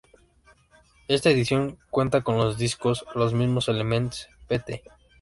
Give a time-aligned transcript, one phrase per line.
[1.07, 4.81] Esta edición cuenta con los discos, los mismo Elements, Pt.